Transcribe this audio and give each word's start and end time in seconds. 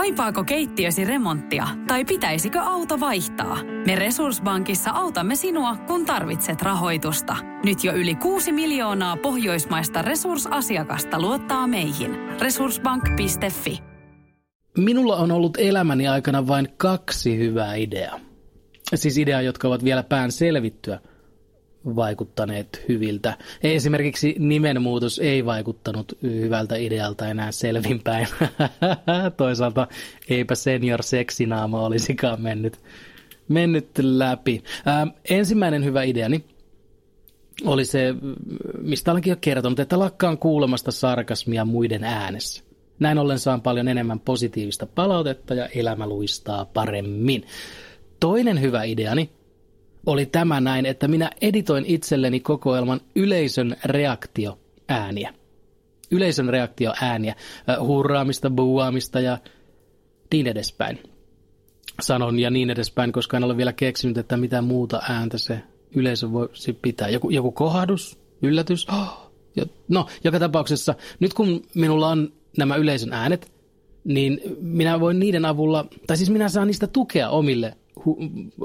Kaipaako 0.00 0.44
keittiösi 0.44 1.04
remonttia 1.04 1.68
tai 1.86 2.04
pitäisikö 2.04 2.60
auto 2.60 3.00
vaihtaa? 3.00 3.58
Me 3.86 3.96
Resurssbankissa 3.96 4.90
autamme 4.90 5.36
sinua, 5.36 5.76
kun 5.76 6.06
tarvitset 6.06 6.62
rahoitusta. 6.62 7.36
Nyt 7.64 7.84
jo 7.84 7.92
yli 7.92 8.14
6 8.14 8.52
miljoonaa 8.52 9.16
pohjoismaista 9.16 10.02
resursasiakasta 10.02 11.20
luottaa 11.20 11.66
meihin. 11.66 12.16
Resurssbank.fi 12.40 13.78
Minulla 14.78 15.16
on 15.16 15.32
ollut 15.32 15.56
elämäni 15.58 16.08
aikana 16.08 16.46
vain 16.46 16.68
kaksi 16.76 17.38
hyvää 17.38 17.74
ideaa. 17.74 18.20
Siis 18.94 19.18
ideaa, 19.18 19.42
jotka 19.42 19.68
ovat 19.68 19.84
vielä 19.84 20.02
pään 20.02 20.32
selvittyä 20.32 21.00
vaikuttaneet 21.84 22.84
hyviltä. 22.88 23.36
Esimerkiksi 23.62 24.34
nimenmuutos 24.38 25.18
ei 25.18 25.44
vaikuttanut 25.44 26.18
hyvältä 26.22 26.76
idealta 26.76 27.28
enää 27.28 27.52
selvinpäin. 27.52 28.26
Toisaalta 29.36 29.88
eipä 30.28 30.54
senior 30.54 31.02
seksinaama 31.02 31.80
olisikaan 31.80 32.42
mennyt, 32.42 32.80
mennyt 33.48 33.88
läpi. 33.98 34.62
Ää, 34.86 35.06
ensimmäinen 35.30 35.84
hyvä 35.84 36.02
ideani 36.02 36.44
oli 37.64 37.84
se, 37.84 38.14
mistä 38.80 39.10
olenkin 39.12 39.30
jo 39.30 39.36
kertonut, 39.40 39.80
että 39.80 39.98
lakkaan 39.98 40.38
kuulemasta 40.38 40.90
sarkasmia 40.90 41.64
muiden 41.64 42.04
äänessä. 42.04 42.64
Näin 42.98 43.18
ollen 43.18 43.38
saan 43.38 43.62
paljon 43.62 43.88
enemmän 43.88 44.20
positiivista 44.20 44.86
palautetta 44.86 45.54
ja 45.54 45.66
elämä 45.66 46.06
luistaa 46.06 46.64
paremmin. 46.64 47.46
Toinen 48.20 48.60
hyvä 48.60 48.82
ideani 48.84 49.30
oli 50.06 50.26
tämä 50.26 50.60
näin, 50.60 50.86
että 50.86 51.08
minä 51.08 51.30
editoin 51.40 51.84
itselleni 51.86 52.40
kokoelman 52.40 53.00
yleisön 53.16 53.76
reaktio 53.84 54.58
ääniä. 54.88 55.34
Yleisön 56.10 56.48
reaktio 56.48 56.92
ääniä, 57.02 57.34
hurraamista, 57.80 58.50
buuaamista 58.50 59.20
ja 59.20 59.38
niin 60.32 60.46
edespäin. 60.46 60.98
Sanon 62.00 62.38
ja 62.38 62.50
niin 62.50 62.70
edespäin, 62.70 63.12
koska 63.12 63.36
en 63.36 63.44
ole 63.44 63.56
vielä 63.56 63.72
keksinyt, 63.72 64.18
että 64.18 64.36
mitä 64.36 64.62
muuta 64.62 65.02
ääntä 65.08 65.38
se 65.38 65.62
yleisö 65.94 66.32
voisi 66.32 66.72
pitää. 66.72 67.08
Joku, 67.08 67.30
joku 67.30 67.52
kohdus, 67.52 68.18
yllätys. 68.42 68.86
Oh, 68.92 69.30
no, 69.88 70.06
joka 70.24 70.38
tapauksessa, 70.38 70.94
nyt 71.20 71.34
kun 71.34 71.62
minulla 71.74 72.08
on 72.08 72.32
nämä 72.58 72.76
yleisön 72.76 73.12
äänet, 73.12 73.52
niin 74.04 74.40
minä 74.60 75.00
voin 75.00 75.18
niiden 75.18 75.44
avulla, 75.44 75.86
tai 76.06 76.16
siis 76.16 76.30
minä 76.30 76.48
saan 76.48 76.66
niistä 76.66 76.86
tukea 76.86 77.30
omille 77.30 77.76
hu- 77.98 78.16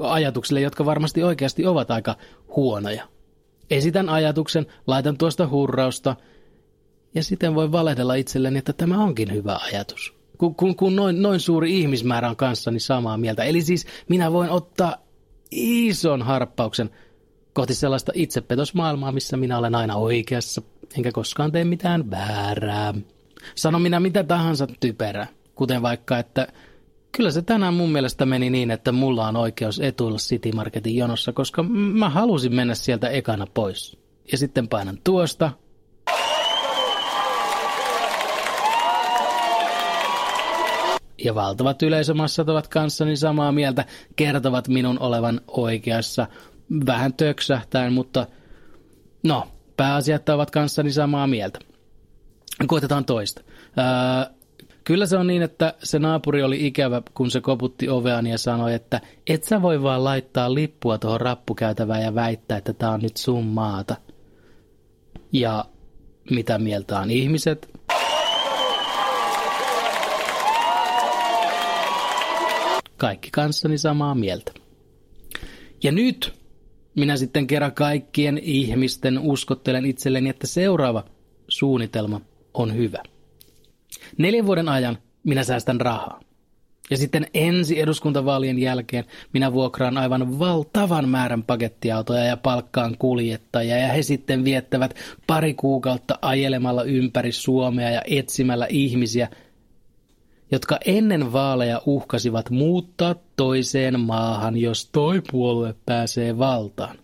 ajatuksille, 0.02 0.60
jotka 0.60 0.84
varmasti 0.84 1.22
oikeasti 1.22 1.66
ovat 1.66 1.90
aika 1.90 2.16
huonoja. 2.56 3.08
Esitän 3.70 4.08
ajatuksen, 4.08 4.66
laitan 4.86 5.18
tuosta 5.18 5.48
hurrausta 5.48 6.16
ja 7.14 7.22
sitten 7.22 7.54
voi 7.54 7.72
valehdella 7.72 8.14
itselleni, 8.14 8.58
että 8.58 8.72
tämä 8.72 9.04
onkin 9.04 9.32
hyvä 9.32 9.58
ajatus. 9.72 10.14
Kun, 10.38 10.54
kun, 10.54 10.76
kun 10.76 10.96
noin, 10.96 11.22
noin 11.22 11.40
suuri 11.40 11.80
ihmismäärä 11.80 12.30
on 12.30 12.36
kanssani 12.36 12.80
samaa 12.80 13.16
mieltä. 13.16 13.44
Eli 13.44 13.62
siis 13.62 13.86
minä 14.08 14.32
voin 14.32 14.50
ottaa 14.50 14.96
ison 15.50 16.22
harppauksen 16.22 16.90
kohti 17.52 17.74
sellaista 17.74 18.12
itsepetosmaailmaa, 18.14 19.12
missä 19.12 19.36
minä 19.36 19.58
olen 19.58 19.74
aina 19.74 19.96
oikeassa, 19.96 20.62
enkä 20.96 21.12
koskaan 21.12 21.52
tee 21.52 21.64
mitään 21.64 22.10
väärää. 22.10 22.94
Sano 23.54 23.78
minä 23.78 24.00
mitä 24.00 24.24
tahansa 24.24 24.66
typerää, 24.80 25.26
kuten 25.54 25.82
vaikka, 25.82 26.18
että 26.18 26.48
Kyllä 27.12 27.30
se 27.30 27.42
tänään 27.42 27.74
mun 27.74 27.92
mielestä 27.92 28.26
meni 28.26 28.50
niin, 28.50 28.70
että 28.70 28.92
mulla 28.92 29.28
on 29.28 29.36
oikeus 29.36 29.80
etuilla 29.80 30.18
City 30.18 30.52
Marketin 30.52 30.96
jonossa, 30.96 31.32
koska 31.32 31.62
mä 31.62 32.10
halusin 32.10 32.54
mennä 32.54 32.74
sieltä 32.74 33.08
ekana 33.08 33.46
pois. 33.54 33.98
Ja 34.32 34.38
sitten 34.38 34.68
painan 34.68 34.98
tuosta. 35.04 35.50
Ja 41.24 41.34
valtavat 41.34 41.82
yleisömassat 41.82 42.48
ovat 42.48 42.68
kanssani 42.68 43.16
samaa 43.16 43.52
mieltä, 43.52 43.84
kertovat 44.16 44.68
minun 44.68 44.98
olevan 44.98 45.40
oikeassa. 45.48 46.26
Vähän 46.86 47.14
töksähtäen, 47.14 47.92
mutta 47.92 48.26
no, 49.22 49.48
pääasiat 49.76 50.28
ovat 50.28 50.50
kanssani 50.50 50.92
samaa 50.92 51.26
mieltä. 51.26 51.58
Koitetaan 52.66 53.04
toista. 53.04 53.42
Öö, 53.78 54.35
Kyllä 54.86 55.06
se 55.06 55.16
on 55.16 55.26
niin, 55.26 55.42
että 55.42 55.74
se 55.82 55.98
naapuri 55.98 56.42
oli 56.42 56.66
ikävä, 56.66 57.02
kun 57.14 57.30
se 57.30 57.40
koputti 57.40 57.88
oveani 57.88 58.30
ja 58.30 58.38
sanoi, 58.38 58.74
että 58.74 59.00
et 59.26 59.44
sä 59.44 59.62
voi 59.62 59.82
vaan 59.82 60.04
laittaa 60.04 60.54
lippua 60.54 60.98
tuohon 60.98 61.20
rappukäytävään 61.20 62.02
ja 62.02 62.14
väittää, 62.14 62.58
että 62.58 62.72
tää 62.72 62.90
on 62.90 63.00
nyt 63.00 63.16
sun 63.16 63.44
maata. 63.44 63.96
Ja 65.32 65.64
mitä 66.30 66.58
mieltä 66.58 66.98
on 66.98 67.10
ihmiset? 67.10 67.70
Kaikki 72.96 73.30
kanssani 73.32 73.78
samaa 73.78 74.14
mieltä. 74.14 74.52
Ja 75.82 75.92
nyt 75.92 76.34
minä 76.96 77.16
sitten 77.16 77.46
kerran 77.46 77.74
kaikkien 77.74 78.38
ihmisten 78.38 79.18
uskottelen 79.18 79.86
itselleni, 79.86 80.30
että 80.30 80.46
seuraava 80.46 81.04
suunnitelma 81.48 82.20
on 82.54 82.74
hyvä. 82.74 83.02
Neljän 84.18 84.46
vuoden 84.46 84.68
ajan 84.68 84.98
minä 85.24 85.44
säästän 85.44 85.80
rahaa. 85.80 86.20
Ja 86.90 86.96
sitten 86.96 87.26
ensi 87.34 87.80
eduskuntavaalien 87.80 88.58
jälkeen 88.58 89.04
minä 89.32 89.52
vuokraan 89.52 89.98
aivan 89.98 90.38
valtavan 90.38 91.08
määrän 91.08 91.42
pakettiautoja 91.42 92.24
ja 92.24 92.36
palkkaan 92.36 92.96
kuljettajia 92.98 93.78
ja 93.78 93.88
he 93.88 94.02
sitten 94.02 94.44
viettävät 94.44 94.94
pari 95.26 95.54
kuukautta 95.54 96.18
ajelemalla 96.22 96.82
ympäri 96.82 97.32
Suomea 97.32 97.90
ja 97.90 98.02
etsimällä 98.10 98.66
ihmisiä, 98.70 99.28
jotka 100.50 100.78
ennen 100.84 101.32
vaaleja 101.32 101.82
uhkasivat 101.86 102.50
muuttaa 102.50 103.14
toiseen 103.36 104.00
maahan, 104.00 104.56
jos 104.56 104.88
toi 104.92 105.22
puolue 105.30 105.74
pääsee 105.86 106.38
valtaan. 106.38 106.98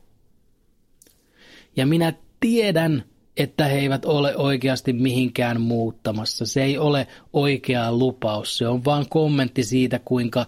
Ja 1.76 1.86
minä 1.86 2.12
tiedän, 2.40 3.04
että 3.36 3.64
he 3.64 3.78
eivät 3.78 4.04
ole 4.04 4.36
oikeasti 4.36 4.92
mihinkään 4.92 5.60
muuttamassa. 5.60 6.46
Se 6.46 6.62
ei 6.62 6.78
ole 6.78 7.06
oikea 7.32 7.92
lupaus, 7.92 8.58
se 8.58 8.68
on 8.68 8.84
vain 8.84 9.08
kommentti 9.08 9.64
siitä, 9.64 10.00
kuinka, 10.04 10.46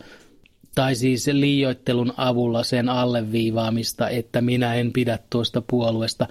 tai 0.74 0.94
siis 0.94 1.26
liioittelun 1.26 2.12
avulla 2.16 2.62
sen 2.62 2.88
alleviivaamista, 2.88 4.08
että 4.08 4.40
minä 4.40 4.74
en 4.74 4.92
pidä 4.92 5.18
tuosta 5.30 5.62
puolueesta. 5.70 6.26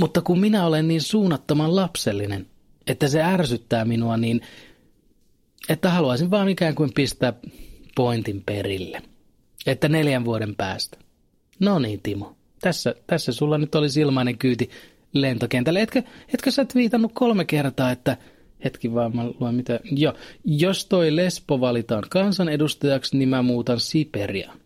Mutta 0.00 0.20
kun 0.20 0.40
minä 0.40 0.66
olen 0.66 0.88
niin 0.88 1.02
suunnattoman 1.02 1.76
lapsellinen, 1.76 2.46
että 2.86 3.08
se 3.08 3.22
ärsyttää 3.22 3.84
minua, 3.84 4.16
niin 4.16 4.40
että 5.68 5.90
haluaisin 5.90 6.30
vaan 6.30 6.48
ikään 6.48 6.74
kuin 6.74 6.92
pistää 6.94 7.32
pointin 7.96 8.42
perille. 8.46 9.02
Että 9.66 9.88
neljän 9.88 10.24
vuoden 10.24 10.54
päästä. 10.56 10.98
No 11.60 11.78
niin, 11.78 12.00
Timo. 12.02 12.36
Tässä, 12.60 12.94
tässä 13.06 13.32
sulla 13.32 13.58
nyt 13.58 13.74
oli 13.74 13.86
ilmainen 14.00 14.38
kyyti 14.38 14.70
lentokentälle. 15.12 15.82
Etkö, 15.82 16.02
etkö 16.34 16.50
sä 16.50 16.66
viitannut 16.74 17.12
kolme 17.14 17.44
kertaa, 17.44 17.90
että 17.90 18.16
hetki 18.64 18.94
vaan 18.94 19.16
mä 19.16 19.24
luen 19.40 19.54
mitä. 19.54 19.80
Joo, 19.84 20.14
jos 20.44 20.86
toi 20.86 21.16
Lespo 21.16 21.60
valitaan 21.60 22.04
kansanedustajaksi, 22.10 23.16
niin 23.16 23.28
mä 23.28 23.42
muutan 23.42 23.80
Siperiaan. 23.80 24.58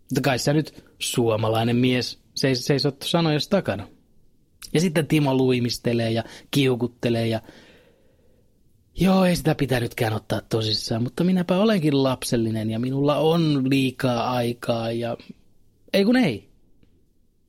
Mutta 0.00 0.20
kai 0.22 0.38
sä 0.38 0.52
nyt 0.52 0.84
suomalainen 0.98 1.76
mies 1.76 2.18
seis, 2.34 2.66
seisot 2.66 3.02
sanoja 3.02 3.38
takana. 3.50 3.88
Ja 4.72 4.80
sitten 4.80 5.06
Timo 5.06 5.34
luimistelee 5.34 6.10
ja 6.10 6.24
kiukuttelee 6.50 7.26
ja 7.26 7.40
Joo, 9.00 9.24
ei 9.24 9.36
sitä 9.36 9.54
pitänytkään 9.54 10.12
ottaa 10.12 10.40
tosissaan, 10.40 11.02
mutta 11.02 11.24
minäpä 11.24 11.58
olenkin 11.58 12.02
lapsellinen 12.02 12.70
ja 12.70 12.78
minulla 12.78 13.16
on 13.16 13.70
liikaa 13.70 14.30
aikaa 14.30 14.92
ja... 14.92 15.16
Ei 15.92 16.04
kun 16.04 16.16
ei. 16.16 16.45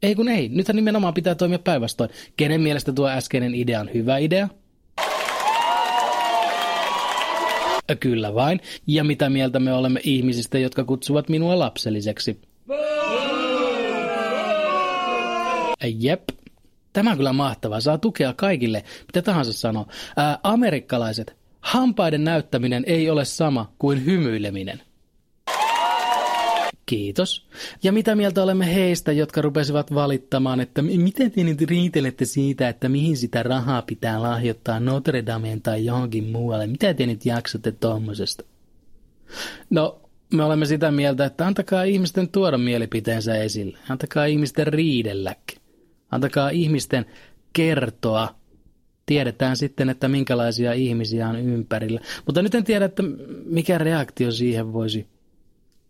Ei 0.04 0.16
kun 0.16 0.30
ei. 0.30 0.50
Nythän 0.50 0.76
nimenomaan 0.76 1.14
pitää 1.14 1.36
toimia 1.36 1.60
päinvastoin. 1.60 2.10
Kenen 2.38 2.62
mielestä 2.62 2.94
tuo 2.94 3.10
äskeinen 3.10 3.56
idea 3.56 3.80
on 3.80 3.90
hyvä 3.94 4.18
idea? 4.18 4.48
Kyllä 8.00 8.34
vain. 8.34 8.60
Ja 8.88 9.04
mitä 9.04 9.30
mieltä 9.30 9.60
me 9.60 9.74
olemme 9.74 10.00
ihmisistä, 10.04 10.60
jotka 10.60 10.84
kutsuvat 10.84 11.30
minua 11.30 11.60
lapselliseksi? 11.60 12.42
Jep. 16.00 16.30
Tämä 16.94 17.12
on 17.12 17.18
kyllä 17.18 17.34
mahtavaa. 17.34 17.80
Saa 17.80 17.98
tukea 17.98 18.34
kaikille, 18.34 18.84
mitä 19.08 19.22
tahansa 19.22 19.54
sanoo. 19.54 19.86
Ää, 20.18 20.40
amerikkalaiset. 20.44 21.36
Hampaiden 21.62 22.24
näyttäminen 22.24 22.84
ei 22.88 23.10
ole 23.10 23.26
sama 23.26 23.74
kuin 23.80 24.06
hymyileminen. 24.06 24.82
Kiitos. 26.88 27.48
Ja 27.84 27.92
mitä 27.92 28.16
mieltä 28.16 28.44
olemme 28.44 28.76
heistä, 28.76 29.12
jotka 29.12 29.42
rupesivat 29.42 29.94
valittamaan, 29.94 30.60
että 30.60 30.82
miten 30.82 31.32
te 31.32 31.44
nyt 31.44 31.62
riitelette 31.62 32.26
siitä, 32.26 32.70
että 32.70 32.90
mihin 32.90 33.18
sitä 33.18 33.44
rahaa 33.44 33.82
pitää 33.82 34.22
lahjoittaa 34.22 34.80
Notre 34.80 35.26
Dameen 35.26 35.62
tai 35.62 35.86
johonkin 35.86 36.24
muualle? 36.24 36.68
Mitä 36.68 36.94
te 36.94 37.06
nyt 37.06 37.26
jaksatte 37.26 37.72
tuommoisesta? 37.72 38.44
No, 39.70 40.02
me 40.34 40.44
olemme 40.44 40.66
sitä 40.66 40.92
mieltä, 40.92 41.26
että 41.26 41.48
antakaa 41.48 41.84
ihmisten 41.84 42.30
tuoda 42.30 42.58
mielipiteensä 42.58 43.36
esille. 43.36 43.78
Antakaa 43.90 44.26
ihmisten 44.26 44.68
riidelläkin. 44.68 45.62
Antakaa 46.12 46.50
ihmisten 46.50 47.06
kertoa 47.54 48.36
tiedetään 49.06 49.58
sitten, 49.58 49.90
että 49.90 50.08
minkälaisia 50.08 50.74
ihmisiä 50.74 51.30
on 51.30 51.40
ympärillä. 51.40 52.02
Mutta 52.26 52.42
nyt 52.42 52.56
en 52.56 52.64
tiedä, 52.64 52.86
että 52.86 53.04
mikä 53.46 53.78
reaktio 53.78 54.32
siihen 54.32 54.74
voisi 54.74 55.08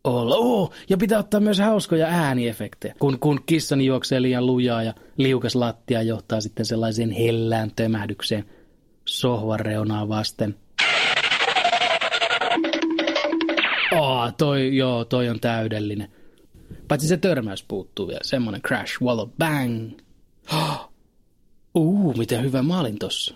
olla. 0.04 0.36
Oh, 0.36 0.57
ja 0.90 0.98
pitää 0.98 1.20
ottaa 1.20 1.40
myös 1.40 1.60
hauskoja 1.60 2.08
ääniefektejä. 2.08 2.96
Kun, 3.00 3.20
kun 3.20 3.40
kissani 3.46 3.86
juoksee 3.86 4.22
liian 4.22 4.46
lujaa 4.46 4.84
ja 4.84 4.94
liukas 5.18 5.56
lattia 5.56 6.02
johtaa 6.02 6.42
sitten 6.42 6.66
sellaiseen 6.66 7.12
hellään 7.12 7.72
tömähdykseen 7.76 8.46
sohvan 9.06 9.60
reunaa 9.60 10.10
vasten. 10.10 10.56
Oh, 13.92 14.34
toi, 14.38 14.78
joo, 14.78 15.06
toi 15.06 15.30
on 15.30 15.40
täydellinen. 15.40 16.12
Paitsi 16.88 17.08
se 17.08 17.18
törmäys 17.18 17.64
puuttuu 17.64 18.08
vielä. 18.08 18.20
Semmonen 18.24 18.62
crash, 18.62 19.02
wallow, 19.02 19.30
bang. 19.38 19.92
Oh. 20.54 20.92
Uh, 21.76 22.18
miten 22.18 22.44
hyvä 22.44 22.62
mä 22.62 22.80
olin 22.80 23.00
tossa. 23.00 23.36